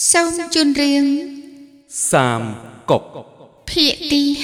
[0.00, 1.04] សូមជូនរឿង
[2.10, 2.42] សាម
[2.90, 3.02] គុក
[3.70, 4.34] ភាគទី65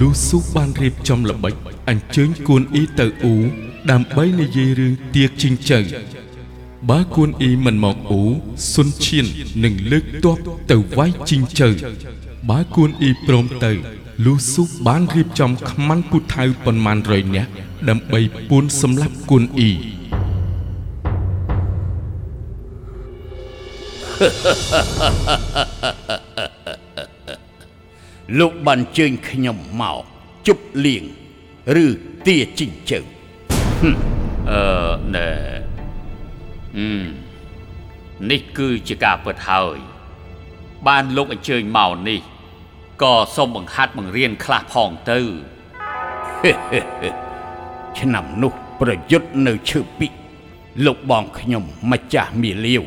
[0.00, 1.54] លូស៊ូបានរៀបចំល្បិច
[1.88, 3.36] អញ្ជើញគួនអ៊ីទៅអ៊ូ
[3.90, 5.80] ដើម្បីនិយាយរឿងទៀកជីងចៅ
[6.90, 8.22] បើគួនអ៊ីមិនមកអ៊ូ
[8.72, 9.26] ស៊ុនឈៀន
[9.64, 10.36] នឹងលើកទ័ព
[10.70, 11.68] ទៅវាយជីងចៅ
[12.50, 13.72] បើគួនអ៊ីព្រមទៅ
[14.22, 17.50] លូស៊ូបានរៀបចំខ្មាន់ពូថៅប៉ុន្មានរយនាក់
[17.88, 19.72] ដើម្បីពួនសម្លាប់គួនអ៊ី
[28.38, 30.02] លោកបានជើញខ្ញុំមក
[30.46, 31.04] ជប់លៀង
[31.84, 31.86] ឬ
[32.26, 33.00] ទាជីងជើ
[34.50, 34.62] អឺ
[35.14, 35.28] ណែ
[36.76, 36.88] អឺ
[38.30, 39.78] នេះគឺជាការពិតហើយ
[40.86, 42.20] បានលោកអញ្ជើញមកនេះ
[43.02, 45.20] ក៏សូមបង្ហាត់បង្រៀនខ្លះផងទៅ
[47.98, 50.12] ឆ្នាំនោះប្រយុទ្ធនៅឈើពីក
[50.86, 52.82] លោកបងខ្ញុំម្ចាស់មាលាវ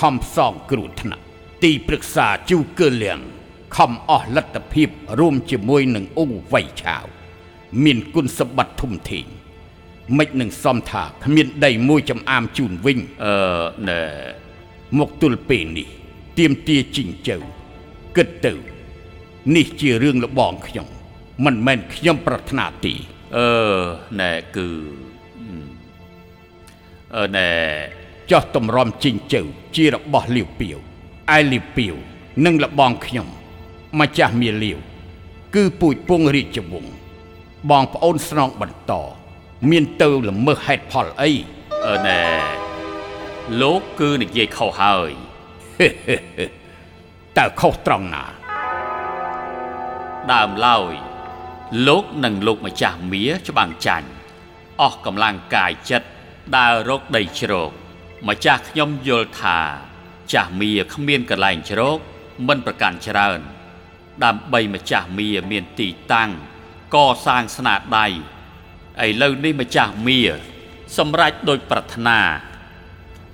[0.00, 1.24] ខំផ្សងគ្រោះថ្នាក់
[1.62, 3.18] ទីប្រឹក្សាជូកើលៀង
[3.76, 7.04] ខំអស់លទ្ធភាពរួមជាមួយនឹងអ៊ូវៃឆាវ
[7.84, 9.26] មានគុណសម្បត្តិធំធេង
[10.18, 13.32] មិននឹងសំថាគ្មានដីមួយចំអាមជូនវិញអឺ
[13.88, 14.00] ណែ
[14.98, 15.88] មកទល់ពេលនេះ
[16.38, 17.38] ទៀមទាជីងជើ
[18.16, 18.77] គិតទៅ
[19.56, 20.88] នេះជារឿងលបងខ្ញុំ
[21.44, 22.94] មិនមែនខ្ញុំប្រាថ្នាទេ
[23.36, 23.48] អឺ
[24.20, 24.68] ណែគឺ
[25.40, 25.58] អឺ
[27.16, 27.50] អឺណែ
[28.30, 29.42] ចោះតម្រាំជីងជើ
[29.76, 30.78] ជារបស់លាវពាវ
[31.36, 31.94] ឯលាវពាវ
[32.44, 33.28] និងលបងខ្ញុំ
[34.00, 34.78] ម្ចាស់មាលាវ
[35.54, 36.92] គឺពូជពងរាជវង្ស
[37.70, 38.92] បងប្អូនស្នងបន្ត
[39.70, 41.30] មានទៅល្មើសហេតុផលអី
[41.86, 42.22] អឺណែ
[43.60, 45.10] លោកគឺនិយាយខុសហើយ
[47.38, 48.24] តើខុសត្រង់ណា
[50.32, 50.94] ដើមឡើយ
[51.86, 54.08] លោកនិងលោកម្ចាស់មៀច្បាំងចាញ់
[54.80, 56.08] អស់កម្លាំងកាយចិត្ត
[56.56, 57.70] ដើររកដីជ្រក
[58.28, 59.58] ម្ចាស់ខ្ញុំយល់ថា
[60.32, 61.98] ចាស់មៀគ្មានកន្លែងជ្រក
[62.46, 63.40] មិនប្រកាន់ច្រើន
[64.24, 66.30] ដើម្បីម្ចាស់មៀមានទីតាំង
[66.94, 66.96] ក
[67.26, 68.06] សាងស្នាដៃ
[69.06, 70.20] ឥឡូវនេះម្ចាស់មៀ
[70.96, 72.20] សម្រេចដោយប្រាថ្នា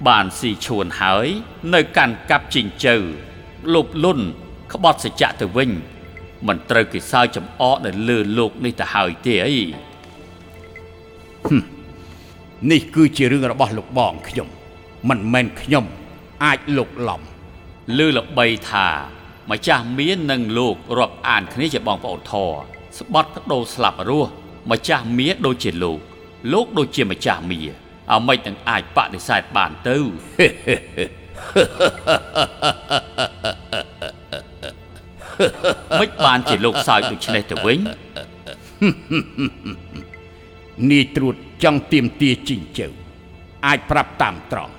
[0.09, 1.27] បានស៊ីឈួនហើយ
[1.75, 2.97] នៅកាន់កាប់ជីងជើ
[3.75, 4.21] លុបលុន
[4.73, 5.71] ក្បត់សច្ចៈទៅវិញ
[6.49, 9.59] មិនត្រូវគេសើចចំអកនៅលើលោកនេះទៅហើយទេអី
[12.71, 14.49] នេះគឺជារឿងរបស់លោកបងខ្ញុំ
[15.09, 15.85] មិនមែនខ្ញុំ
[16.45, 17.21] អាចលោកឡំ
[17.99, 18.89] លើល្បីថា
[19.51, 22.51] ម្ចាស់មាននិងលោករាប់អានគ្នាជាបងប្អូនធរ
[22.99, 24.31] ស្បត់បដូរស្លាប់រស់
[24.71, 25.99] ម្ចាស់មៀដូចជាលោក
[26.53, 27.61] លោកដូចជាម្ចាស់មៀ
[28.13, 29.97] អ្មេចនឹងអាចបដិសេធបានទៅ
[36.01, 37.79] មិនបានជាលោកសើចដូច្នេះទៅវិញ
[40.91, 41.35] នាយត្រួត
[41.65, 42.89] ចង់ទៀមទាជីងជើ
[43.67, 44.73] អាចប្រាប់តាមត្រង់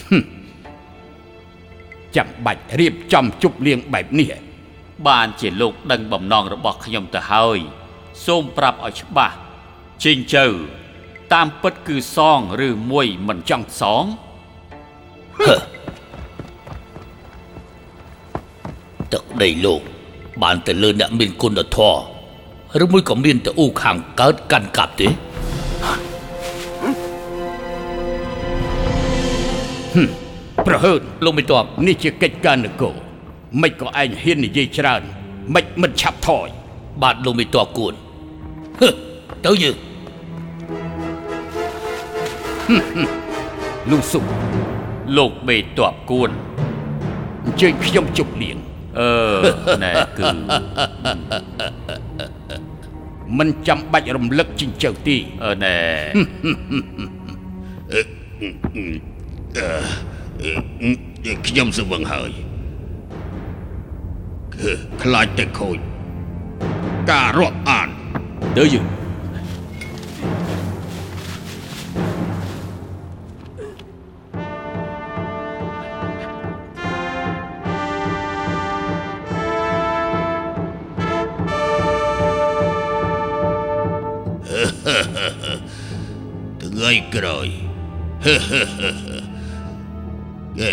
[0.00, 0.24] ហឹម
[2.16, 4.42] ចាំបាច់រៀបចំជប់លៀងបែបនេះឯង
[5.08, 7.58] បានជាលោកដឹងបំណងរបស់ខ្ញុំទៅហើយ
[8.26, 9.36] សូមប្រាប់ឲ្យច្បាស់
[10.04, 10.46] ជីងជើ
[11.32, 14.04] តាមពិតគឺសងឬមួយមិនចង់សង
[19.12, 19.80] ទឹកដីលោក
[20.42, 22.00] បានទៅលើអ្នកមានគុណធម៌
[22.82, 25.08] ឬមួយក៏មានតែអ៊ូខាងកើតកាន់កាប់ទេ
[30.66, 32.94] ប្រហើនលោកមិនតបនេះជាកិច្ចការនគរ
[33.62, 35.02] មិនក៏ឯងហ៊ាននិយាយច្រើន
[35.54, 36.48] មិនមិនឆាប់ថយ
[37.02, 37.94] បាទលោកមិនតបគួន
[38.80, 38.88] ហឹ
[39.46, 39.76] ទៅយើង
[43.90, 44.20] លូស៊ូ
[45.16, 46.30] លោកបេតបគួន
[47.44, 48.58] អញ្ជើញខ្ញុំជប់លៀង
[48.98, 49.10] អឺ
[49.84, 50.28] ណែគឺ
[53.38, 55.76] មិនចាំបាច់រំលឹកជីងជើទេអឺណែ
[61.46, 62.30] ខ្ញុំសវឹងហើយ
[64.54, 64.70] គឺ
[65.02, 65.78] ខ្លាចតែខូច
[67.10, 67.88] ការរាប់អាន
[68.56, 68.86] ទៅយើង
[87.14, 87.48] ក្រោយ
[90.60, 90.72] កែ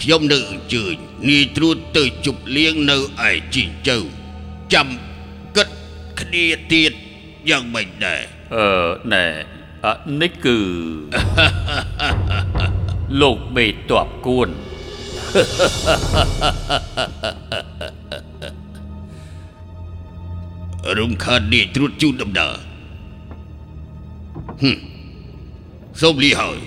[0.00, 0.94] ខ្ញុំនៅអញ្ជើញ
[1.28, 2.96] នាយត្រួតទៅជប់លៀងនៅ
[3.28, 3.98] ឯជីងជើ
[4.72, 4.88] ចាំ
[5.56, 5.68] គិត
[6.20, 6.92] គ្នាទៀត
[7.50, 8.22] យ៉ាងម៉េចដែរ
[8.54, 8.66] អឺ
[9.12, 9.24] ណែ
[9.86, 10.58] អឺនេះគឺ
[13.20, 14.48] លោកបេតបគួន
[20.98, 22.54] រំខាននាយត្រួតជូនដំណើរ
[26.00, 26.58] សូមលីហើយ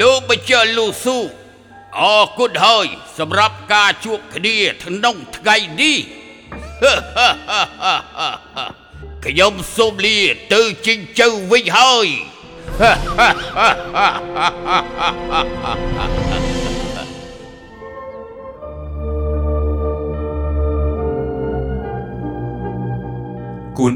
[0.00, 1.18] លោកម្ចាស់លូស៊ូ
[2.00, 2.86] អរគុណហើយ
[3.18, 5.98] សម្រាប់ការជួបគ្នាក្នុងថ្ងៃនេះ
[9.24, 10.18] ខ្ញុំសូមលា
[10.54, 12.08] ទៅជិញ្ជៅវិញហើយ
[12.80, 12.90] គួន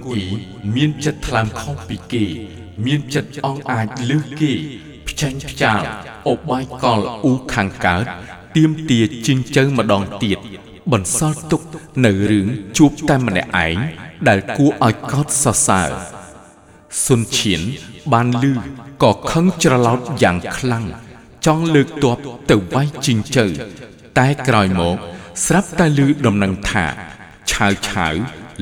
[0.09, 0.25] អ៊ី
[0.77, 2.25] មានចិត្តថ្លើមខុសពីគេ
[2.87, 4.53] មានចិត្តអង់អាចលើសគេ
[5.09, 5.81] ផ្ចាញ់ផ្ចាល
[6.29, 8.05] អបាយកលអ៊ូខាងកើត
[8.57, 10.39] ទៀមទាជិញ្ជើម្ដងទៀត
[10.93, 11.63] បន្សល់ទុក
[12.05, 12.47] នៅរឿង
[12.79, 13.77] ជួបតែម្នាក់ឯង
[14.29, 15.91] ដែលគួរឲ្យកោតសរសើរ
[17.03, 17.61] សុនឈៀន
[18.13, 18.53] បានលឺ
[19.03, 20.85] ក៏ខឹងច្រឡោតយ៉ាងខ្លាំង
[21.47, 22.19] ចង់លើកទ័ព
[22.51, 23.47] ទៅវាយជិញ្ជើ
[24.19, 24.97] តែក្រោយមក
[25.47, 26.87] ស្រាប់តែលឺដំណឹងថា
[27.51, 28.15] ឆាវឆាវ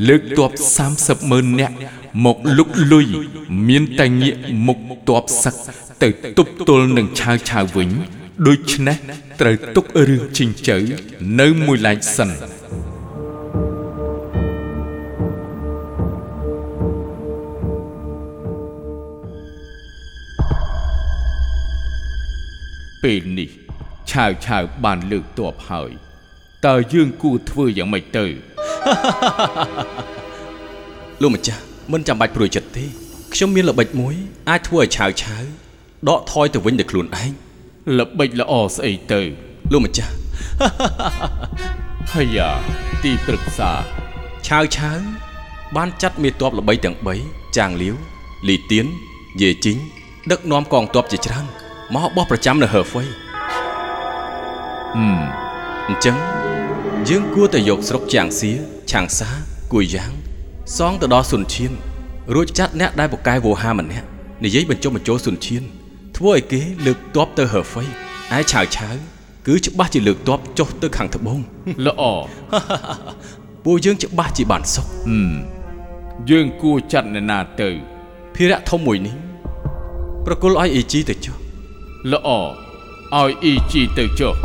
[0.08, 0.50] លើកទ័ព
[0.90, 1.76] 30ម៉ឺននាក់
[2.24, 3.06] មកលុកលុយ
[3.68, 4.36] មានតែងាក
[4.66, 4.78] មុខ
[5.08, 5.54] ទ័ពសឹក
[6.02, 6.08] ទៅ
[6.38, 7.90] ទប់ទល់នឹងឆាវឆាវវិញ
[8.48, 8.96] ដូច្នេះ
[9.40, 10.78] ត្រូវទុករឿងជិញ្ជើ
[11.40, 12.30] នៅមួយឡែកសិន
[23.02, 23.50] ពេលនេះ
[24.10, 25.90] ឆាវឆាវបានលើកទ័ពហើយ
[26.66, 28.26] តើយើងគួរធ្វើយ៉ាងម៉េចទៅ
[31.22, 31.62] លោកម្ចាស់
[31.92, 32.84] មិនចាំបាច់ព្រួយចិត្តទេ
[33.34, 34.14] ខ្ញុំមានល្បិចមួយ
[34.48, 35.44] អាចធ្វើឲ្យឆាវឆាវ
[36.08, 37.30] ដកថយទៅវិញដោយខ្លួនឯង
[37.98, 39.20] ល្បិចល្អស្អីទៅ
[39.72, 40.14] លោកម្ចាស់
[42.12, 42.48] ហើយយ៉ា
[43.04, 43.70] ទីប្រឹក្សា
[44.46, 44.98] ឆាវឆាវ
[45.76, 46.96] បានចាត់មេតបល្បីទាំង
[47.26, 47.96] 3ចាងលាវ
[48.48, 48.86] លីទៀន
[49.40, 49.78] យេជីង
[50.30, 51.61] ដឹកនាំកងទ័ពជាច្រើន
[51.94, 53.04] មកបោះប្រចាំនៅហឺហ្វៃ
[54.96, 55.20] ហឹម
[55.88, 56.16] អញ្ចឹង
[57.08, 58.50] យើងគួរតែយកស្រុកជាងសៀ
[58.90, 59.28] ឆាងសា
[59.72, 60.12] គួយយ៉ាង
[60.76, 61.72] សងទៅដល់សុនឈៀន
[62.34, 64.06] រួចចាត់អ្នកដែលពូកែវោហាម្នាក់
[64.44, 65.62] និយាយបញ្ចុះបញ្ចូលសុនឈៀន
[66.16, 67.84] ធ្វើឲ្យគេលើកទ័ពទៅហឺហ្វៃ
[68.36, 68.96] ឯឆាវឆាវ
[69.46, 71.40] គឺច្បាស់ជាលើកទ័ពចុះទៅខាងត្បូង
[71.86, 72.02] ល្អ
[73.64, 75.32] ពួកយើងច្បាស់ជាបានសុខហឹម
[76.30, 77.68] យើងគួរចាត់អ្នកណាទៅ
[78.34, 79.14] ភារៈធំមួយនេះ
[80.26, 81.36] ប្រគល់ឲ្យអេជីទៅចុះ
[82.10, 84.40] ល្អឲ្យអ៊ីជីទៅចុះស្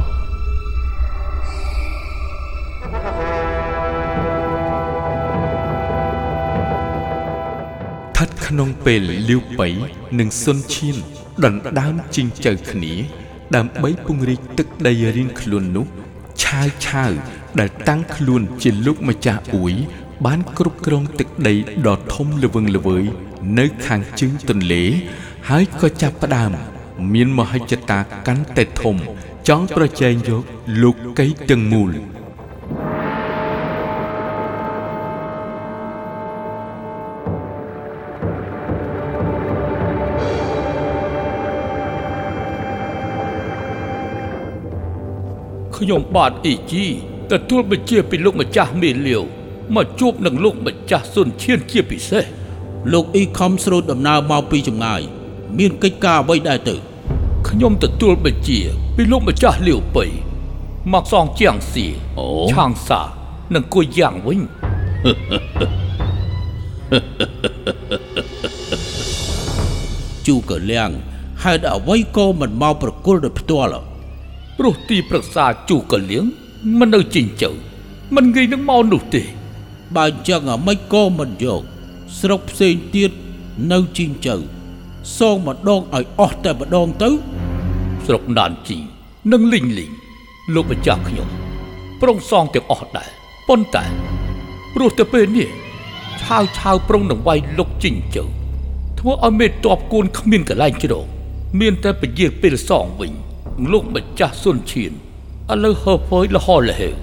[8.18, 9.68] ថិតក្នុងពេលលាវបៃ
[10.20, 10.98] និងសុនឈៀន
[11.46, 12.94] ដណ្ដើមជិញ្ជើគ្នា
[13.56, 15.86] ដើម្បីពង្រីកទឹកដីរៀងខ្លួននោះ
[16.42, 17.12] ឆាវឆាវ
[17.60, 19.74] ដែលតាំងខ្លួនជាលោកម្ចាស់អ៊ួយ
[20.26, 21.54] បានគ្រប់គ្រងទឹកដី
[21.88, 23.06] ដ៏ធំល្វឹងល្វើយ
[23.60, 24.84] នៅខាងជើងទន្លេ
[25.50, 26.54] ហើយក៏ចាប់ផ្ដើម
[27.14, 28.96] មានមហិច្ឆតាកាន់តែធំ
[29.48, 30.44] ចង់ប្រជែងយក
[30.82, 31.92] លោកកៃទាំងមូល
[45.76, 46.86] ខ្ញុំបាទអ៊ីជី
[47.32, 49.24] ទទួលបញ្ជាពីលោកម្ចាស់មេលាវ
[49.76, 52.26] មកជួបនឹងលោកម្ចាស់សុនឈៀនជាពិសេស
[52.94, 55.02] លោកអ៊ីខំស្រូតដំណើរមកពីចម្ងាយ
[55.58, 56.76] មានកិច្ចការអ្វីដែរទៅ
[57.50, 58.60] ខ្ញុំទទួលបញ្ជា
[58.96, 60.06] ពីលោកម្ចាស់លាវបៃ
[60.94, 61.86] មកសងជាងសៀ
[62.18, 63.02] អូឆាងសា
[63.56, 64.40] និងគួយយ៉ាងវិញ
[70.28, 70.92] ជូកលៀង
[71.44, 73.82] ហេតុអ្វីក៏មិនមកប្រគល់ដោយផ្ទាល់
[74.58, 76.26] ព្រោះទីប្រឹក្សាជូកលៀង
[76.80, 77.50] មិននៅជីងចៅ
[78.16, 79.24] មិនងាយនឹងមកនោះទេ
[79.96, 81.62] បើអញ្ចឹងអ្មេចក៏មិនយក
[82.20, 83.12] ស្រុកផ្សេងទៀត
[83.72, 84.57] នៅជីងចៅ
[85.16, 87.10] សងម្ដងឲ្យអស់តែម្ដងទៅ
[88.06, 88.78] ស្រុកដានជី
[89.32, 89.92] និងលីងលីង
[90.54, 91.28] លោកម្ចាស់ខ្ញុំ
[92.02, 93.10] ប្រុងសងទាំងអស់ដែរ
[93.48, 93.86] ប៉ុន្តែ
[94.74, 95.50] ព្រោះតែពេលនេះ
[96.22, 98.24] ឆាវឆាវប្រុងនឹងវាយលុកជីងចៅ
[99.00, 101.06] ធ្វើឲ្យមេតបគូនគ្មានកន្លែងជ្រក
[101.60, 103.12] មានតែពជាពេលសងវិញ
[103.72, 104.92] លោកម្ចាស់សុនឈៀន
[105.52, 106.96] ឥឡូវហើពើលហលហេវ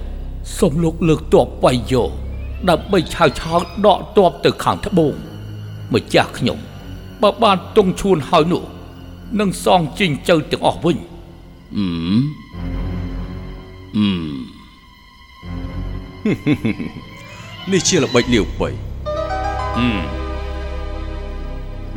[0.57, 2.11] សូមលោកលើកតបវាយយក
[2.69, 5.13] ដើម្បីឆាវឆាវដកតបទៅខាងត្បូង
[5.93, 6.59] ម្ចាស់ខ្ញុំ
[7.21, 8.63] បើបានទងឈួនហើយនោះ
[9.39, 10.97] នឹងសងជីងចៅទាំងអស់វិញ
[11.75, 12.23] អឺម
[13.95, 14.35] អឺម
[17.71, 18.69] នេះជាល្បិចលាវបៃ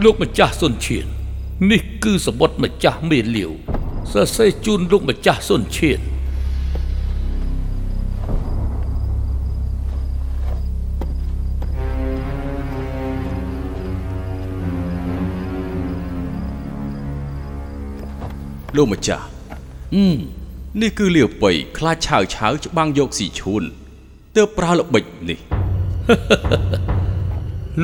[0.05, 1.07] លោកម្ចាស់សុនឈៀន
[1.71, 3.51] នេះគឺសម្បត្តិម្ចាស់មេលាវ
[4.13, 6.01] សរសេរជូនលោកម្ចាស់សុនឈៀន
[18.77, 19.25] លោកម្ចាស់
[19.95, 20.07] អឺ
[20.81, 23.63] នេះគឺលាវប៉ៃខ្លាចឆាវឆាវច្បាំងយកស៊ីឈួន
[24.37, 25.39] ទើបប្រើល្បិចនេះ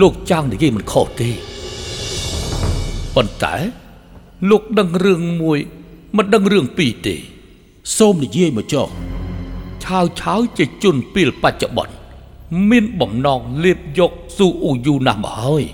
[0.01, 1.31] លោកចៅនិយាយមិនខុសទេ
[3.15, 3.55] ប៉ុន្តែ
[4.51, 5.59] លោកដឹងរឿងមួយ
[6.17, 7.17] មិនដឹងរឿងពីរទេ
[7.97, 8.89] សូមនិយាយមកចុះ
[9.85, 11.95] ឆាវឆាវជាជនពេលបច្ចុប្បន្ន
[12.71, 15.65] មានបំណងលៀបយកស៊ូអ៊ូយូណាស់មកហើយ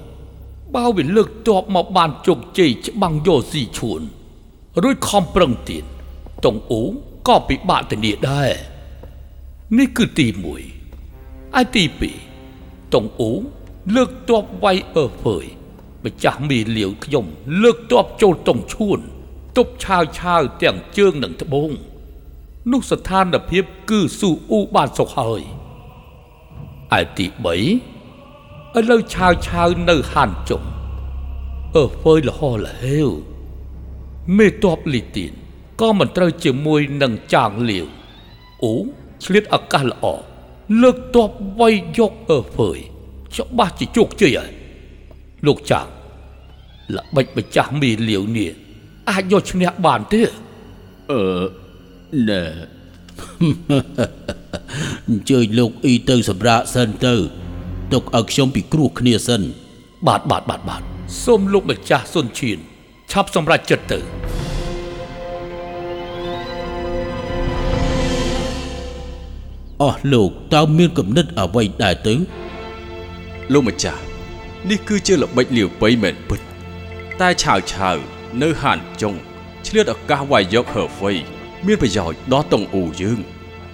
[0.74, 4.02] បើវាលើកតបមកបានជោគជ័យច្បាំងយកស៊ីឈួន
[4.82, 5.84] រួចខំប្រឹងទៀត
[6.44, 6.82] តុងអ៊ូ
[7.28, 8.50] ក៏ពិបាកធានាដែរ
[9.78, 10.26] នេះគឺទី
[10.90, 11.84] 1ហើយទី
[12.38, 13.32] 2តុងអ៊ូ
[13.94, 15.44] លើកតបវាយអើភើយ
[16.04, 17.26] ម្ចាស់មីលាវខ្ញុំ
[17.62, 18.98] លើកតបចូលតុងឈួន
[19.56, 21.70] ទប់ឆាវឆាវទាំងជើងនិងត្បូង
[22.72, 25.42] នោះស្ថានភាពគឺស៊ូអ៊ូបានសុខហើយ
[26.98, 27.46] ឯទី3
[28.78, 30.62] ឥឡូវឆាវឆាវនៅហានជុំ
[31.76, 33.10] អើហ្វើយលហលហេវ
[34.36, 35.32] មេតបលីទីន
[35.80, 37.86] ក៏មិនត្រូវជាមួយនឹងចាងលាវ
[38.62, 38.74] អ៊ូ
[39.24, 40.04] ឆ្លៀតឱកាសល្អ
[40.82, 42.78] លើកតបវាយយកអើហ្វើយ
[43.36, 44.52] ច្បាស់ជាជោគជ័យហើយ
[45.46, 45.86] លោកចាង
[46.96, 48.50] ល្បិចម្ចាស់មីលាវនេះ
[49.10, 50.22] អាចយកឈ្នះបានទេ
[51.10, 51.22] អឺ
[52.28, 52.42] ណែ
[55.08, 57.14] អញ្ជើញលោកអ៊ីទៅសម្រាប់សិនទៅ
[57.92, 59.42] ទុកឲ្យខ្ញុំពិគ្រោះគ្នាសិន
[60.08, 60.82] បាទបាទបាទបាទ
[61.24, 62.58] សូមលោកម្ចាស់សុនឈៀន
[63.12, 63.98] ឆាប់សម្រេចចិត្តទៅ
[69.82, 72.14] អស់លោកតើមានគំនិតអ្វីដែរទៅ
[73.52, 74.00] លោកម្ចាស់
[74.68, 76.40] នេះគឺជាល្បិចលាវប៉ៃមែនពិត
[77.20, 77.96] តែឆាវឆាវ
[78.42, 79.14] នៅហានចុង
[79.66, 81.12] ឆ្លៀតឱកាសវាយយកហឺវ៉ៃ
[81.66, 83.18] មានប្រយោជន៍ដល់តុងអ៊ូយើង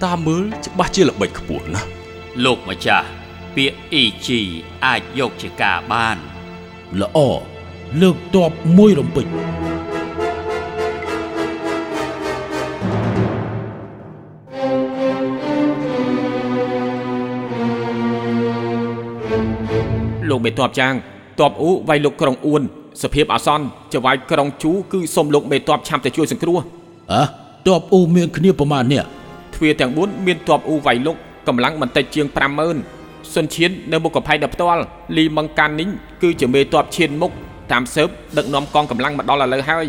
[0.03, 1.89] តាមមើលច្បាស់ជាល្បិចខ្ពស់ណាស់
[2.43, 3.07] លោកម្ចាស់
[3.55, 4.27] ពាក្យ EG
[4.85, 6.17] អាចយកជាការបាន
[7.01, 7.19] ល្អ
[8.01, 9.25] លើកតបមួយរំពេច
[20.29, 20.93] លោកមេតបចាង
[21.39, 22.61] តបអ៊ូវាយលោកក្រុងអួន
[23.03, 26.59] សភាពអាសន្នចវាយក្រុងជូគឺសូមលោកមេតបឆាប់ទៅជួយសង្គ្រោះ
[27.13, 27.23] អើ
[27.67, 29.03] តបអ៊ូមានគ្នាប្រមាណនេះ
[29.55, 31.15] ទ្វារទាំង4មានតបអ៊ូវាយលោក
[31.47, 32.25] កម្លាំងមិនតិចជាង
[32.79, 34.81] 50000សុនឈៀននៅមុខកំផែងដល់ផ្ទាល់
[35.17, 35.89] លីម៉ងកាននីង
[36.21, 37.31] គឺជាមេតបឈៀនមុខ
[37.71, 39.85] តាមសើបដឹកនាំកងកម្លាំងមកដល់ឥឡូវហើយ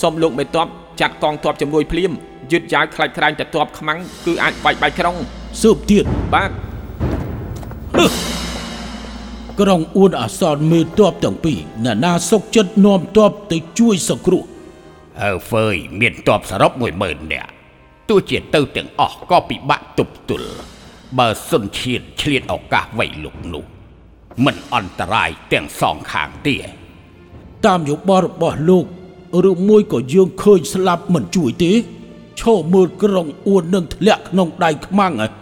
[0.00, 0.66] សូមលោកមេតប
[1.00, 2.12] ចាត់កងទ័ពជំនួយភ្លាម
[2.52, 5.16] យឺតយ៉ាវខ្លាច់ខ្លាញ់តែទ័ពខ្មាំងគឺអាចបាច់បាច់ក្រុង
[5.62, 6.04] សើបទៀត
[6.34, 6.50] បាទ
[9.60, 14.44] ក្រុងអួនអាសនមេតបទាំងពីរណានាសុកចិត្តនាំតបទៅជួយសង្គ្រោះ
[15.22, 17.50] អើហ្វើយមានតបសរុប10000នាក់
[18.08, 20.50] ទោះជាទៅទាំងអស់ក៏ពិបាកទប់ទល់
[21.18, 23.64] បើសុនឈៀនឆ្លៀតឱកាសវៃលុកនោះ
[24.44, 26.75] មិនអន្តរាយទាំងសងខាងទេតា
[27.78, 28.86] មយោបល់របស់លោក
[29.50, 31.72] ឬមួយក៏យើងឃើញស្លាប់មិនជួយទេ
[32.40, 35.32] ឈរមើលក្រុងអួននឹងធ្លាក់ក្នុងដៃខ្មាំងហើយ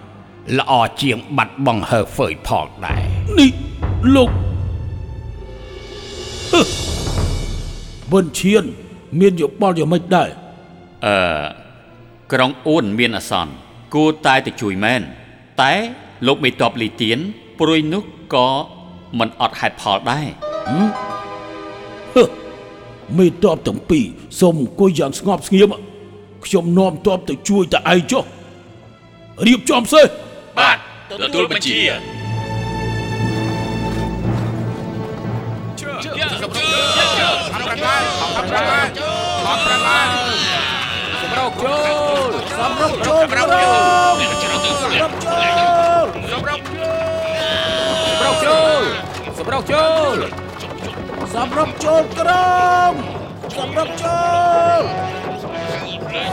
[0.59, 3.03] ល្អជាងបាត់បង់ហឺហ្វើយផងដែរ
[3.39, 3.53] នេះ
[4.15, 4.31] លោក
[6.53, 6.61] ហឹ
[8.13, 8.65] បនឈៀន
[9.21, 10.29] មានយោបល់យ៉ាងម៉េចដែរ
[11.07, 11.47] អឺ
[12.33, 13.53] ក្រុងអ៊ូនមានអាសន្ន
[13.95, 15.01] គួរតែទៅជួយមែន
[15.63, 15.73] តែ
[16.27, 17.19] លោកមេតបលីទៀន
[17.61, 18.03] ព្រួយនោះ
[18.35, 18.49] ក៏
[19.19, 20.27] មិនអត់ហេតុផលដែរ
[20.71, 21.04] ហឹ
[23.19, 24.05] មេតបទាំងពីរ
[24.41, 25.71] សូមអង្គុយយ៉ាងស្ងប់ស្ងៀម
[26.45, 28.25] ខ្ញុំនាំតបទៅជួយតែឯងចុះ
[29.47, 30.05] រៀបចំសេះ
[30.59, 30.77] បាទ
[31.23, 31.79] ទទួលបញ្ជា
[41.21, 41.79] សម្រុកចូ
[42.29, 43.13] លសម្រុកចូ
[48.79, 48.81] ល
[49.39, 50.44] សម្រាប់ចូល
[51.35, 52.49] ក្រុ
[52.89, 52.93] ង
[53.59, 54.19] សម្រាប់ចូ
[54.79, 54.81] ល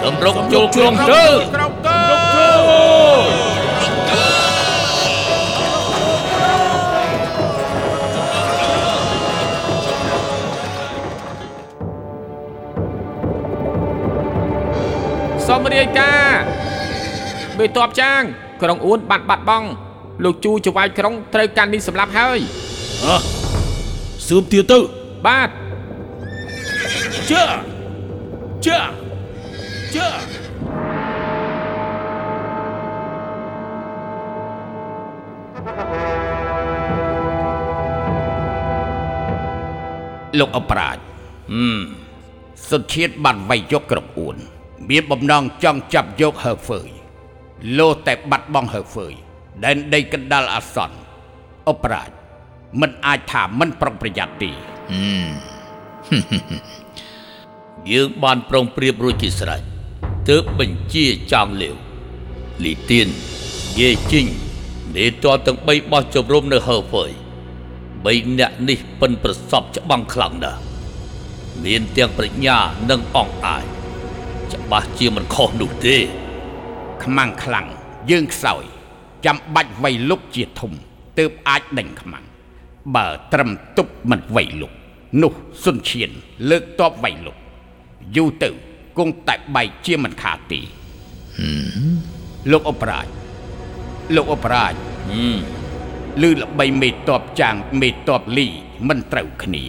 [0.04, 1.24] សម្រុកចូលក្រុងទៅ
[15.48, 16.44] សូមរាយការណ៍
[17.58, 18.22] មេតបចាង
[18.62, 19.68] ក្រុងអ៊ូនបាត់បាត់បង់
[20.24, 22.40] លោកជូចវាយក្រុងត្រូវកាន់នេះសម្លាប់ហើយ
[24.32, 24.80] សឿមទៀតទៅ
[25.26, 25.50] បាទ
[27.32, 27.46] ចា
[28.66, 28.80] ចា
[29.96, 30.08] ចា
[40.40, 40.98] លោកអប្រាជ
[41.54, 41.82] ហឹម
[42.70, 44.36] សុនឈៀនបានវៃយកក្រុងអួន
[44.90, 46.90] មានបំណងចង់ចាប់យកហឺហ្វើយ
[47.78, 49.14] លោតែបាត់បង់ហឺហ្វើយ
[49.64, 50.98] ដែនដីកណ្ដាលអាសន្ន
[51.70, 52.21] អប្រាជ
[52.80, 54.52] មិនអាចថាមិនប្រុងប្រយ័ត្នទេ
[57.92, 59.62] យើងបានប្រុងប្រៀបរួចជាស្រេច
[60.30, 61.76] ទើបបញ្ជាចောင်းលាវ
[62.64, 63.08] លីទៀន
[63.80, 64.28] យេជីង
[64.96, 67.12] នេតរទាំង3បោះជំរំនៅហើហ្វយ
[68.06, 70.62] បីអ្នកនេះពិនប្រសពច្បាំងខ្លាំងណាស់
[71.66, 72.58] មានទាំងប្រាជ្ញា
[72.90, 73.66] និងអង្អាច
[74.54, 75.98] ច្បាស់ជាមិនខុសនោះទេ
[77.04, 77.68] ខ្មាំងខ្លាំង
[78.12, 78.64] យើងខ្សោយ
[79.26, 80.72] ចាំបាច់វៃលុកជាធំ
[81.18, 82.31] ទើបអាចដេញខ្មាំង
[82.96, 84.72] បើត្រឹមទប់មិនវៃលុក
[85.22, 85.34] នោះ
[85.64, 86.10] សុនឈៀន
[86.50, 87.38] លើកតបវៃលុក
[88.16, 88.50] យូរទៅ
[88.98, 90.60] គង់តែបែកជាមិនខាតទេ
[92.52, 93.08] លោកអបរាជ
[94.16, 94.74] លោកអបរាជ
[96.22, 98.48] ឮល្បីមេតបចាងមេតបលី
[98.88, 99.64] មិនត្រូវគ្នា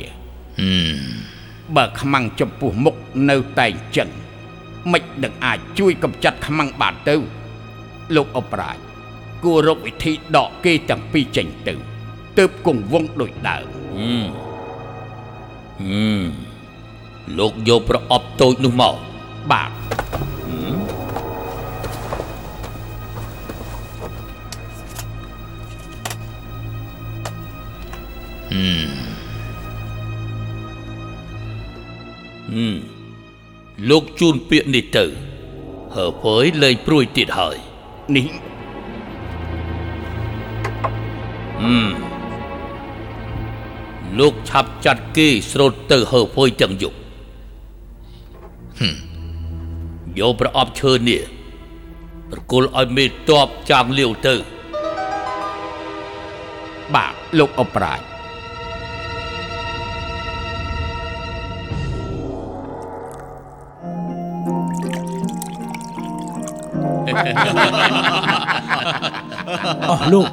[1.76, 2.96] បើខ្មាំងចំពោះមុខ
[3.30, 4.10] នៅតែអញ្ចឹង
[4.92, 7.16] មិននឹងអាចជួយកម្ចាត់ខ្មាំងបានទៅ
[8.16, 8.76] លោកអបរាជ
[9.44, 11.74] គួររកវិធីដកគេទាំងពីរចេញទៅ
[12.38, 13.66] ទើបគង់វងដូចដើម
[15.80, 16.26] ហឹម
[17.38, 18.96] លោកយកប្រអប់តូចនោះមក
[19.50, 19.70] បាទ
[33.90, 35.04] លោកជូនពាក្យនេះទៅ
[35.94, 37.56] ហើភើយលែងព្រួយទៀតហើយ
[38.16, 38.26] នេះ
[44.18, 46.96] លោកឆាប់ចាត់គេស្រូតទៅហើភើយទាំងយប់
[48.80, 48.96] ហឹម
[50.18, 51.22] យកប្រអប់ឈើនេះ
[52.30, 54.34] ប្រគល់ឲ្យមេតបចាងលាវទៅ
[56.94, 58.00] បាទលោកអបរាជ
[69.90, 70.28] អស់លោក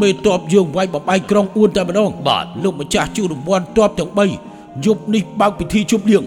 [0.00, 6.24] មេតបយើងវាយបបែកក្រុងអួនតែម្ដងបាទលោកម្ចាស់ជួររង្វាន់តបទាំង3យប់នេះបើកពិធីជប់លៀង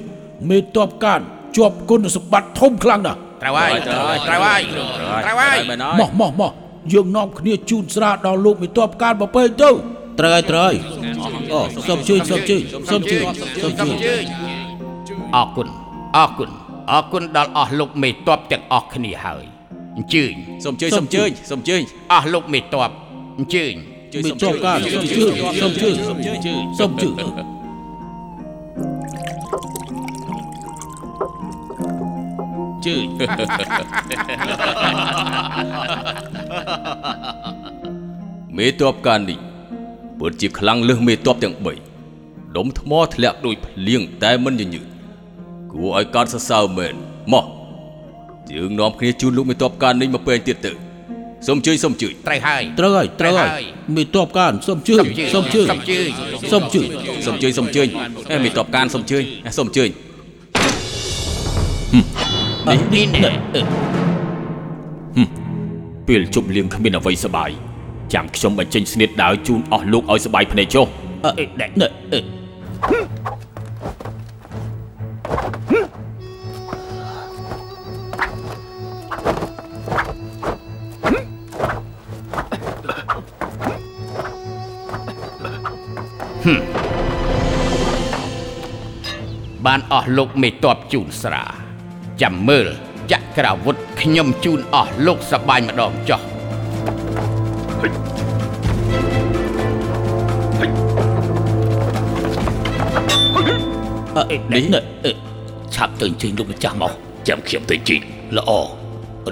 [0.49, 1.19] មេតបកាន
[1.57, 4.61] ជាប់គុណសម្បត្តិធំខ្លាំងណាស់ត្រូវហើយត្រូវហើយត្រូវហើយ
[5.25, 6.51] ត្រូវហើយមែនមកមកមក
[6.93, 9.69] យើងនាំគ្នាជូនស្រាដល់លោកមេតបកានបពេកទៅ
[10.19, 10.75] ត្រូវហើយត្រូវហើយ
[11.53, 13.23] អូសូមជួយសូមជួយសូមជួយ
[13.61, 14.23] សូមជួយ
[15.35, 15.67] អរគុណ
[16.17, 16.49] អរគុណ
[16.91, 19.43] អរគុណដល់អស់លោកមេតបទាំងអស់គ្នាហើយ
[19.97, 20.33] អញ្ជើញ
[20.65, 22.91] សូមជើញសូមជើញសូមជើញអស់លោកមេតប
[23.39, 23.73] អញ្ជើញ
[24.25, 25.93] មេតបកានសូមជួយសូមជួយ
[26.79, 27.13] សូមជួយ
[32.85, 33.05] ជើញ
[38.57, 39.39] មេតបកាននេះ
[40.19, 41.55] ពិតជាខ្លាំងលើសមេតបទាំង
[41.99, 44.85] 3ដុំថ្មធ្លាក់ដូចភ្លៀងតែមិនញញើត
[45.71, 46.95] គួរឲ្យកោតសរសើរមែន
[47.33, 47.45] មក
[48.51, 50.90] យើងនាំគ្នាជូនលោកមេតបកាននេះមកពេលទៀតទៅ
[51.47, 53.49] សូមជើញសូមជើញត្រូវហើយត្រូវហើយត្រូវហើយ
[53.95, 56.07] មេតបកានសូមជួយសូមជួយសុំជើញ
[56.51, 56.87] សូមជួយ
[57.25, 57.87] សូមជើញសូមជើញ
[58.31, 59.23] អេមេតបកានសូមជើញ
[59.57, 59.89] សូមជើញ
[62.67, 63.35] នេះនេះ
[66.07, 67.49] ពេលជប់លៀងគ្មានអ្វីសបាយ
[68.13, 70.85] ចាំខ្ញុំបញ្ចេញស្នៀតដាវជូនអស់លោកឲ្យសបាយភ្នែកចុះ
[71.25, 72.40] អឺណែ
[89.71, 91.45] បានអស់លោកមេតបជូនស្រា
[92.21, 92.67] ចាំមើល
[93.11, 96.21] ចក្រាវុធខ្ញុំជូនអស់លោកសបាយម្ដងចុះ
[104.17, 105.11] អឺណែណែអឺ
[105.75, 106.93] ឆាប់ទៅអញ្ជើញលោកម្ចាស់មក
[107.27, 108.01] ចាំខ្ញុំទៅជីក
[108.37, 108.51] ល្អ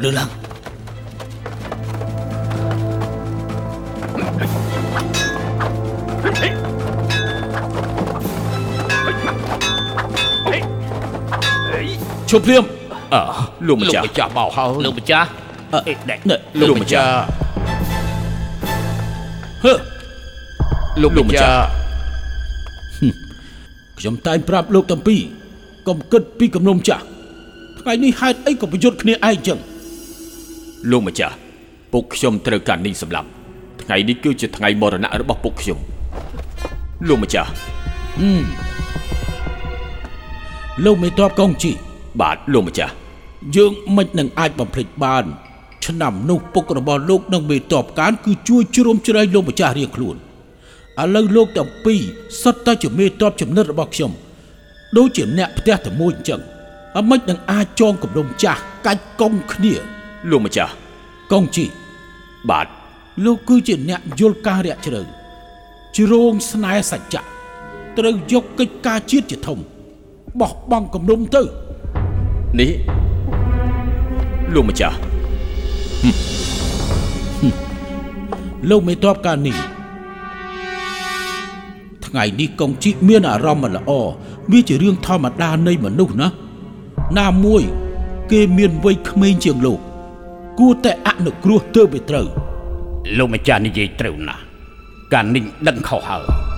[0.03, 0.38] លើឡើង
[12.31, 12.63] ជប់ភ្លាម
[13.13, 13.21] អើ
[13.67, 15.27] លោកម្លោកចាស់ម្ចាស់បោហើយលោកម្ចាស់
[15.73, 17.11] អឺណែណែលោកម្ចាស់
[19.63, 19.73] ហឺ
[21.01, 21.63] លោកម្ចាស់
[23.99, 25.21] ខ្ញុំតែងប្រាប់លោកទាំងពីរ
[25.87, 27.03] កុំគិតពីគំនុំចាស់
[27.79, 29.59] ថ្ងៃនេះហេតុអីក៏ប្រយុទ្ធគ្នាឯងចឹង
[30.91, 31.35] លោកម្ចាស់
[31.93, 33.27] ពុកខ្ញុំត្រូវការនេះសម្លាប់
[33.81, 35.79] ថ្ងៃនេះគឺជាថ្ងៃមរណៈរបស់ពុកខ្ញុំ
[37.07, 37.49] លោកម្ចាស់
[40.85, 41.71] លោកមេតបកងជី
[42.19, 42.93] បាទលោកម្ចាស់
[43.55, 45.23] យើងមិននឹងអាចបំភ្លេចបាន
[45.85, 50.15] ឆ្នាំនោះពុករបស់លោកនិងមេតបកានគឺជួយជ្រោមជ្រែងលោកម្ចាស់រៀងខ្លួន
[51.01, 52.01] ឥឡូវលោកទាំងពីរ
[52.41, 54.11] សុទ្ធតែជាមេតបចំណិតរបស់ខ្ញុំ
[54.97, 56.41] ដូចជាអ្នកផ្ទះតែមួយអញ្ចឹង
[56.97, 59.73] អមិននឹងអាចចងគំនុំចាស់កាច់កុងគ្នា
[60.29, 60.71] លោកម្ចាស់
[61.31, 61.65] កងជី
[62.49, 62.67] បាទ
[63.25, 65.01] លោកគឺជាអ្នកយល់ការរាក់ជ្រៅ
[65.97, 67.23] ជ្រងស្នេហ៍សច្ចៈ
[67.97, 69.59] ត្រូវយកកិច្ចការជាតិជាធំ
[70.39, 71.43] បោះបង់គំនុំទៅ
[72.57, 72.71] នេះ
[74.53, 74.97] លោកម្ចាស់
[78.69, 79.55] លោកមេតបកានេះ
[82.05, 83.91] ថ្ងៃនេះកងជីមានអារម្មណ៍មិនល្អ
[84.51, 86.27] វាជារឿងធម្មតានៃមនុស្សណា
[87.19, 87.63] ណាមួយ
[88.31, 89.79] គេមានវ័យក្មេងជាងលោក
[90.59, 92.27] គួរតែអនុគ្រោះទៅវាត្រូវ
[93.17, 94.41] លោកម្ចាស់និយាយត្រូវណាស់
[95.13, 96.48] ការនិញដឹងខុសហើយ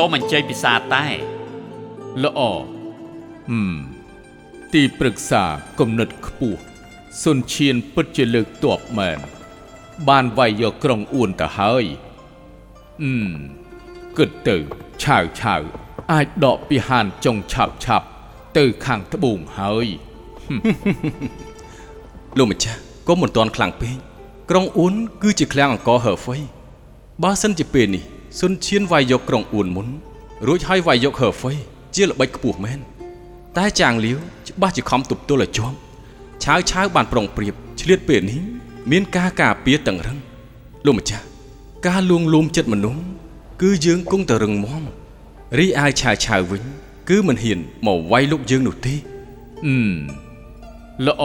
[0.00, 1.06] ស់សូមអញ្ជើញពិសាតែ
[2.24, 2.40] ល្អ
[3.50, 3.76] ហឹម
[4.74, 5.42] ទីប្រឹក្សា
[5.80, 6.60] គំនិតខ្ពស់
[7.22, 9.18] សុនឈៀនពិតជាលើកទ័ពមែន
[10.08, 11.84] បានវាយយកក្រុងអួនទៅហើយ
[13.02, 13.32] អឺម
[14.18, 14.56] គិតទៅ
[15.02, 15.62] ឆាវឆាវ
[16.12, 18.06] អាចដកពីហានចុងឆាប់ឆាប់
[18.58, 19.86] ទៅខាងត្បូងហើយ
[22.38, 23.96] លោកម្ចាស់កុំមិនទាន់ខ្លាំងពេក
[24.50, 26.36] ក្រុងអ៊ុនគឺជាឃ្លាំងអង្គរហើហ្វៃ
[27.22, 28.04] បើសិនជាពេលនេះ
[28.38, 29.88] សុនឈៀនវាយយកក្រុងអ៊ុនមុន
[30.46, 31.52] រួចហើយវាយយកហើហ្វៃ
[31.94, 32.78] ជាល្បិចខ្ពស់មែន
[33.56, 35.76] តែចាងលាវច្បាស់ជាខំទប់ទល់ឲ្យជាប់
[36.44, 38.40] ឆាវឆាវបានប្រុងប្រៀបឆ្លៀតពេលនេះ
[38.90, 40.18] មានការការពារតឹងរឹង
[40.86, 41.24] លោកម្ចាស់
[41.86, 43.02] ការលួងលោមចិត្តមនុស្ស
[43.62, 44.82] គឺយើងគង់តែរឹងមាំ
[45.58, 46.62] រីឯឆាវឆាវវិញ
[47.08, 48.94] គឺមិនហ៊ានមកវាយលោកយើងនោះទេ
[49.66, 49.96] អឺម
[51.06, 51.22] ល្អ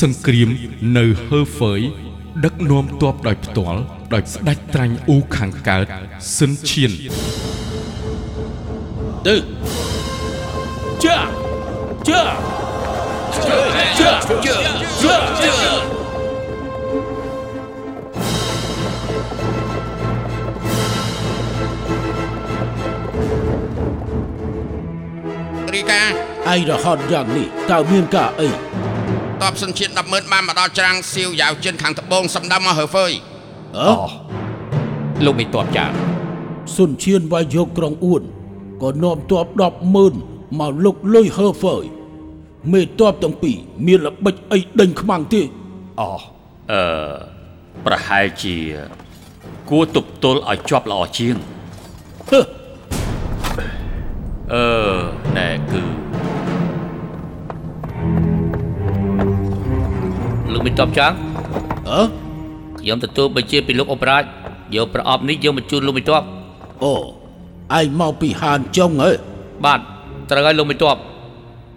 [0.00, 0.48] សង្គ្រាម
[0.98, 1.80] នៅហើហ្វឺយ
[2.44, 3.80] ដឹកនាំទ័ពដោយផ្ទាល់
[4.14, 5.86] ដោយស្ដេចត្រាញ់អ៊ូខាងកើត
[6.36, 6.92] ស៊ិនឈៀន
[9.26, 9.36] ទៅ
[11.04, 11.18] ចា
[12.08, 12.22] ចា
[13.44, 13.52] ចា
[14.00, 14.10] ចា
[15.02, 15.88] ចា
[25.74, 26.02] រីកា
[26.52, 28.48] ឯងរហត់យ៉ាងនេះតើមានការអី
[29.42, 33.12] តបសិនជាតិ100000បានមកដល់ច្រាំងសៀវយ៉ាវជិនខាងត្បូងសំដៅមកហើហ្វឺយ
[33.78, 33.90] អើ
[35.24, 35.92] លោកមេតបចាង
[36.76, 38.22] សុនឈៀនវាយយកក្រុងអ៊ួន
[38.82, 39.46] ក៏នាំទ័ព
[40.00, 41.84] 100000មកលុកលុយហើហ្វឺយ
[42.72, 45.42] មេទ័ពទាំងពីរមានល្បិចអីដេញខ្មាំងទេ
[46.00, 46.02] អ
[46.72, 46.82] អឺ
[47.86, 48.56] ប្រហែលជា
[49.70, 51.36] គួរទប់ទល់ឲ្យជាប់ល្អជាង
[52.30, 52.40] ហឺ
[54.52, 54.64] អឺ
[55.36, 55.97] ណែគឺ
[60.52, 61.12] លោកមានតបចាង
[61.90, 62.00] អើ
[62.78, 64.24] ខ្ញុំទទួលបញ្ជាពីលោកអបរាជ
[64.74, 66.22] យកប្រអប់នេះយកមកជូនលោកមានតប
[66.84, 66.94] អូ
[67.78, 69.10] ឯងមកពីហានចុងហ៎
[69.64, 69.80] បាទ
[70.30, 70.96] ត្រូវហើយលោកមានតប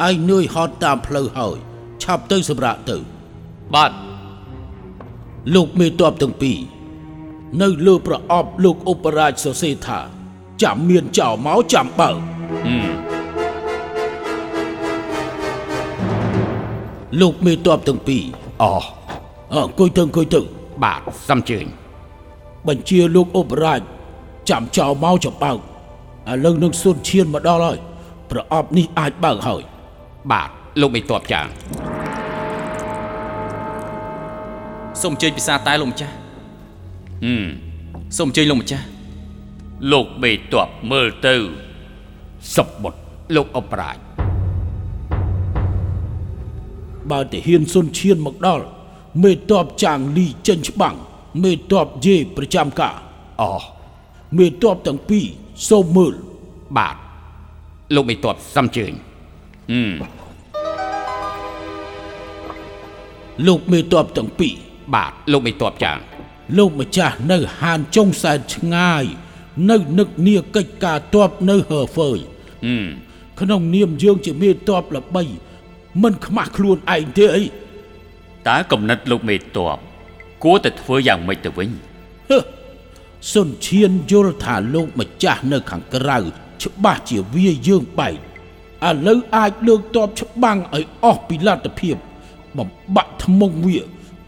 [0.08, 1.58] ឯងនឿយហត់តាមផ្លូវហើយ
[2.04, 2.98] ឆាប់ទៅសម្រាប់ទៅ
[3.76, 3.92] បាទ
[5.56, 6.58] លោកមេតបទាំងពីរ
[7.62, 10.00] នៅលើប្រអប់លោកឧបរាជសរសេរថា
[10.64, 12.10] ចាំមានចោលមកចាំបើ
[12.66, 12.86] ហឹម
[17.20, 18.24] លោកមេតបទាំងពីរ
[18.62, 18.64] អ
[19.54, 20.40] អអង្គុយទៅអង្គុយទៅ
[20.84, 21.66] បាទសំជើញ
[22.68, 23.82] បញ្ជាលោកឧបរាជ
[24.50, 27.78] ចាំចោលមកចាំបើកឥឡូវនឹងសុនឈានមកដល់ហើយ
[28.32, 29.62] ប្រអប់នេះអាចបើកហើយ
[30.32, 30.50] បាទ
[30.82, 31.48] លោកមេតបចាង
[35.02, 36.14] សូមអញ្ជើញពិសាតែលោកម្ចាស់
[37.26, 37.46] ហឹម
[38.18, 38.86] សូមអញ្ជើញលោកម្ចាស់
[39.92, 41.36] លោកបេតបមើលទៅ
[42.56, 42.94] សុបបុត
[43.36, 43.98] លោកអបរាជ
[47.12, 48.66] បើតែហ៊ានសុនឈានមកដល់
[49.24, 50.96] មេតបចាងលីចេញច្បាំង
[51.44, 52.96] មេតបយេប្រចាំការ
[53.42, 53.44] អ
[54.38, 55.26] មេតបទាំងពីរ
[55.70, 56.14] សូមមើល
[56.78, 56.96] បាទ
[57.96, 58.92] លោកមេតបសំជើញ
[59.72, 59.92] ហឹម
[63.48, 64.54] លោកមេតបទាំងពីរ
[64.96, 65.98] បាទលោកមេតបចាង
[66.58, 69.06] លោកម្ចាស់នៅហានចុងសែនឆ្ងាយ
[69.70, 72.20] នៅនឹកនាកិច្ចការតបនៅហើហ្វឺយ
[72.66, 72.88] ហឹម
[73.40, 75.24] ក្នុងនាមយើងជាមេតបល្បី
[76.02, 77.44] មិនខ្មាស់ខ្លួនឯងទេអី
[78.48, 79.78] តើកំណត់លោកមេតប
[80.44, 81.70] គួរតែធ្វើយ៉ាងម៉េចទៅវិញ
[82.30, 82.40] ហឺ
[83.32, 86.18] សុនឈានយល់ថាលោកម្ចាស់នៅខាងក្រៅ
[86.64, 88.16] ច្បាស់ជាវាយើងបែក
[88.88, 91.96] ឥឡូវអាចលើកតបច្បាំងឲ្យអស់ពីលទ្ធភាព
[92.58, 93.80] បំបាក់ថ្មងវា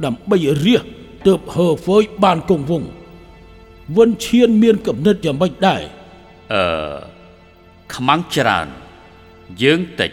[0.05, 0.81] ដើម្បីរះ
[1.27, 2.89] ទើបហើហ្វឺយបានគង់វង្ស
[3.97, 5.81] វិនឈានមានកំណត់យ៉ាងម៉េចដែរ
[6.53, 6.63] អឺ
[7.95, 8.67] ខ្មាំងច្រើន
[9.63, 10.11] យើងតិច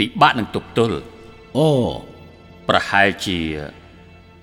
[0.00, 0.98] ពិបាកនឹងទប់ទល់
[1.56, 1.68] អូ
[2.68, 3.38] ប្រហែលជា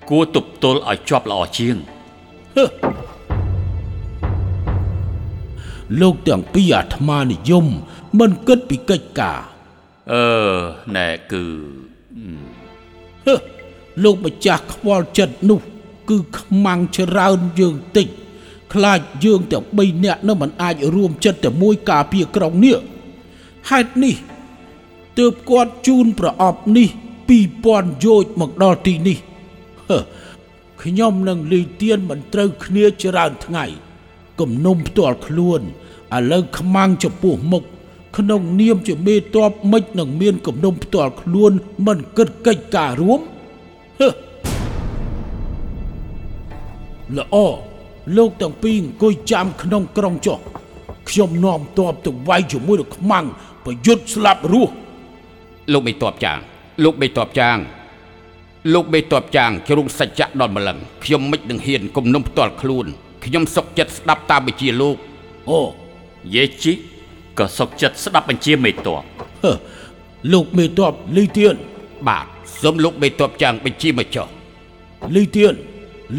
[0.09, 1.75] គួរទប់ទល់ឲ្យជាប់ល្អជាង
[2.55, 2.65] ហឺ
[6.01, 7.65] លោកទាំងពីរអាត្មានិយម
[8.19, 9.39] មិនគិតពីកិច្ចការ
[10.11, 10.25] អឺ
[10.95, 11.43] ណែគឺ
[13.25, 13.35] ហឺ
[14.03, 15.59] លោកម្ចាស់ខ្វល់ចិត្តនោះ
[16.09, 18.07] គឺខ្មាំងច្រើនយើងតិច
[18.73, 22.77] ខ្លាចយើងទាំង3នាក់នឹងមិនអាចរួមចិត្តតែមួយការពារក្រុងនេះ
[23.69, 24.15] ហេតុនេះ
[25.17, 26.89] ទើបគាត់ជូនប្រអប់នេះ
[27.47, 29.17] 2000យោជន៍មកដល់ទីនេះ
[29.89, 29.99] ហឺ
[30.83, 33.65] ខ្ញុំនឹងលីទៀនមិនត្រូវគ្នាច្រើនថ្ងៃ
[34.39, 35.61] គំនុំផ្ទាល់ខ្លួន
[36.15, 37.63] ឥឡូវខ្មាំងចំពោះមុខ
[38.17, 41.51] ក្នុងនាមជាមេតបមិននឹងមានគំនុំផ្ទាល់ខ្លួន
[41.85, 43.19] មិនគិតកិច្ចការរួម
[43.99, 44.09] ហឺ
[47.17, 47.35] ល្អ
[48.17, 50.39] លោកទាំងពីរអង្គុយចាំក្នុងក្រុងចុះ
[51.09, 53.25] ខ្ញុំនាំតបទៅវាយជាមួយនឹងខ្មាំង
[53.65, 54.73] ប្រយុទ្ធស្លាប់រស់
[55.73, 56.39] លោកមេតបចាង
[56.83, 57.57] លោកមេតបចាង
[58.73, 62.85] លោកមេតបចាងជ្រុងសច្ចៈដល់ម្លឹងខ្ញុំមិននឹងហ៊ានគំនុំផ្ទាល់ខ្លួន
[63.25, 64.95] ខ្ញុំសុកចិត្តស្ដាប់តាមបញ្ជាលោក
[65.49, 65.61] អូ
[66.35, 66.73] យេជី
[67.37, 68.87] ក៏សុកចិត្តស្ដាប់បញ្ជាមេតប
[69.43, 69.51] ហឺ
[70.33, 71.55] លោកមេតបលីទៀន
[72.07, 72.25] បាទ
[72.61, 74.27] សូមលោកមេតបចាងបញ្ជាមកចុះ
[75.15, 75.53] លីទៀន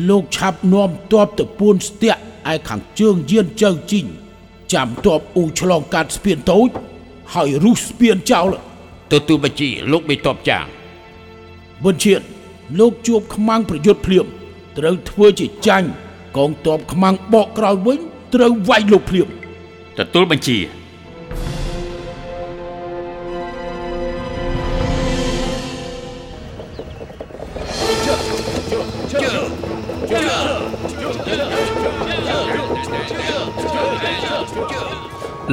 [0.09, 2.21] លោកឆាប់នាំតបទៅពួនស្ទាក់
[2.53, 4.07] ឯខាងជើងយានចៅជីង
[4.73, 6.71] ចាំតបអ៊ូឆ្លងកាត់ស្ពានតូច
[7.35, 8.49] ហើយរុះស្ពានចោល
[9.13, 10.67] ទទួលបញ្ជាលោកមេតបចាង
[11.85, 12.15] បញ្ជា
[12.79, 14.27] លោកជួបខ្មាំងប្រយុទ្ធភ្លាម
[14.79, 15.89] ត្រូវធ្វើជាចាញ់
[16.37, 17.99] កងតបខ្មាំងបកក្រោយវិញ
[18.35, 19.29] ត្រូវវាយលោកភ្លាម
[19.99, 20.59] ទទួលបញ្ជា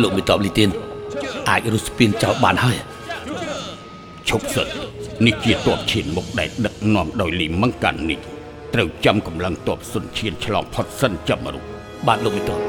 [0.02, 0.70] លោកមេតបលីទៀន
[1.50, 2.78] អាចរុះស្ពានចោលបានហើយ
[4.30, 4.68] ឈប់សិន
[5.26, 8.20] នេះជាទ័ពឈានមុខដែលដឹកនាំដោយលីមង្កាននេះ
[8.74, 11.64] ត្រូវចាំកម្លាំងទ័ពសុនឈានឆ្លងផុតសិនចាំរុះ
[12.08, 12.60] បាទលោកមេតប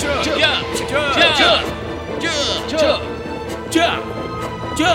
[0.00, 3.88] ចា
[4.80, 4.92] ចា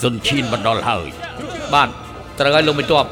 [0.00, 1.08] សុនឈានមកដល់ហើយ
[1.74, 1.88] បាទ
[2.38, 3.06] ត្រូវហើយលោកមេតប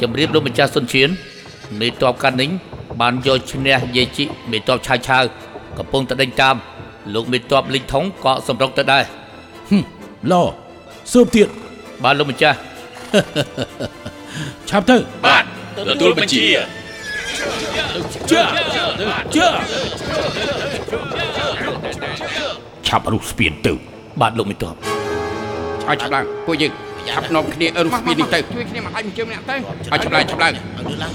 [0.00, 1.08] ជំរាបលោកម្ចាស់សុនឈៀន
[1.80, 2.50] មេតបកានិញ
[3.00, 5.22] បានយកឈ្នះយាយជីមេតបឆាវឆាវ
[5.78, 6.56] កំពុងតែដេញតាម
[7.14, 9.04] លោកមេតបលីងថងក៏សម្រុកទៅដែរ
[10.32, 10.34] ឡ
[11.12, 11.48] ស៊ើបទៀត
[12.04, 12.58] បាទលោកម្ចាស់
[14.68, 15.44] ឆាប់ទៅបាទ
[15.88, 16.42] ទទួលបញ្ជា
[18.30, 18.42] ចា
[19.36, 19.48] ចា
[22.86, 23.72] ឆាប់រុះស្ពានទៅ
[24.20, 26.72] បាទលោកមេតបឲ្យឆាប់ឡើងពួកយើង
[27.10, 30.52] ឆាប់នាំគ្នារុះស្ពាននេះទៅជួយគ្នាមកឲ្យមួយជើងម្នាក់ទៅឲ្យឆាប់ឡើងឆាប់ឡើង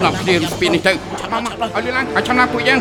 [0.04, 2.80] នាំគ្នារុះស្ពាននេះទៅឆាប់មកមកឲ្យលឿនឡើងឲ្យឆាប់ឡើងពួកយើង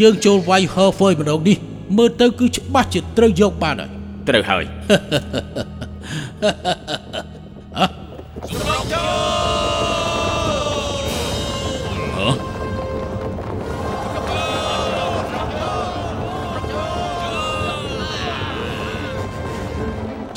[0.00, 1.58] យើងចូលវាយហឺហ្វយម្ដងនេះ
[1.96, 3.90] មើលទៅគឺច្បាស់ជាត្រូវយកបានហើយ
[4.28, 4.64] ត្រូវហើយ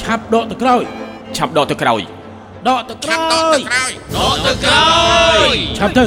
[0.07, 0.83] ឆាប់ដកទៅក្រោយ
[1.37, 2.01] ឆាប់ដកទៅក្រោយ
[2.67, 4.95] ដកទៅក្រោឆាប់ដកទៅយក្រោ
[5.53, 6.05] យឆាប់ទៅ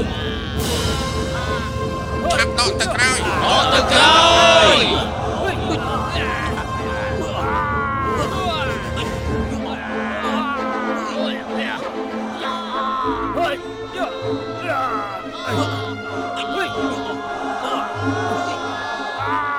[2.33, 5.01] ឆាប់ដកទៅក្រោយ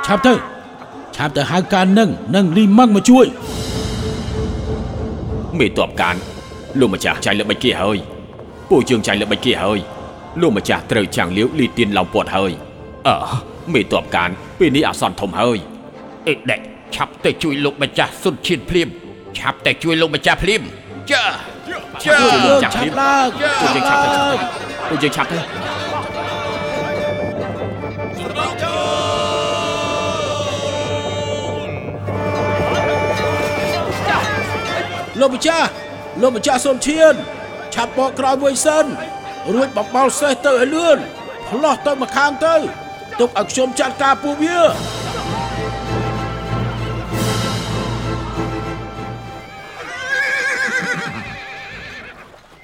[0.06, 0.34] ឆាប់ទៅ
[1.16, 3.26] ឆាប់ទៅហៅការនឹងនឹងលីម៉ាំងមកជួយ
[5.62, 6.16] មេតបកាន
[6.80, 7.98] លោកម្ចាស់ចាញ់ល្បិចគេហើយ
[8.70, 9.80] ពួកយើងចាញ់ល្បិចគេហើយ
[10.42, 12.52] លោកម្ចាស់ត្រូវចាំងលាវលីទៀនឡោមពាត់ហើយ
[13.08, 13.16] អើ
[13.74, 15.58] មេតបកានពេលនេះអាសន្នធំហើយ
[16.28, 16.60] អេដេក
[16.96, 18.88] ឆាប់ទៅជួយលោកម្ចាស់សុនឈានភ្លាម
[19.38, 20.62] ឆាប់ទៅជួយលោកម្ចាស់ភ្លាម
[21.12, 21.24] ចា
[22.04, 23.28] ចាជួយលោកម្ចាស់ឆាភ្លាប់មឡើង
[23.62, 24.38] ពួកយើងឆាប់ទៅឆាប់ទៅ
[24.90, 25.81] ពួកយើងឆាប់ទៅ
[35.22, 35.70] លោកម្ចាស់
[36.22, 37.14] លោកម្ចាស់សុនឈៀន
[37.74, 38.86] ឆាប់បកក្រោយមួយសិន
[39.54, 40.98] រួចបបល់សេះទៅឲ្យលឿន
[41.50, 42.56] ផ្លោះទៅមកខាងទៅ
[43.20, 44.60] ទុកឲ្យខ្ញុំចាត់ការពួកវា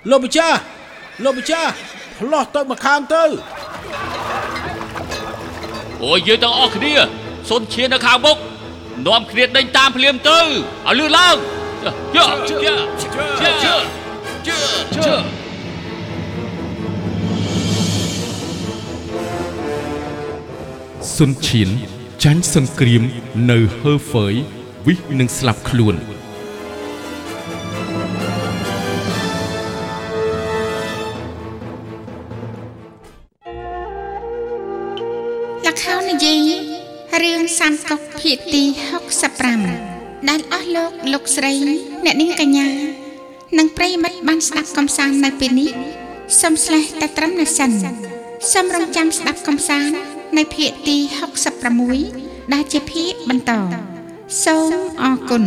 [0.09, 0.59] លោកម្ចាស់
[1.23, 1.71] លោកម្ចាស់
[2.19, 3.23] ផ្លោះទៅមកខាងទៅ
[6.03, 6.93] អូយយើងទាំងអស់គ្នា
[7.49, 8.37] សុនឈាននៅខាងមុខ
[9.07, 11.56] នាំគ្នាដេញតាមភ្លាមទៅឲ្យលឿនឡើងជើជើជើជើជើ
[21.15, 21.69] សុនឈៀន
[22.23, 23.03] ចាញ់សង្គ្រាម
[23.51, 24.35] នៅហឺហ្វឺយ
[24.85, 25.95] វិសនឹងស្លាប់ខ្លួន
[35.65, 36.49] លខោននិយាយ
[37.21, 39.96] រឿងសានកុកភាគទី65
[40.29, 41.53] ដែលអស់លោកលោកស្រី
[42.05, 42.67] អ្នកនាងកញ្ញា
[43.57, 45.69] និងប្រិយមិត្តបានស្ដាប់កំសាន្តនៅពេលនេះ
[46.41, 47.71] សូមស្លេះតែត្រឹមនេះសិន
[48.51, 49.95] សូមរងចាំស្ដាប់កំសាន្ត
[50.37, 50.97] នៅភាគទី
[51.75, 53.51] 66ដែលជាភាគបន្ត
[54.43, 54.71] សូម
[55.03, 55.43] អរគុណ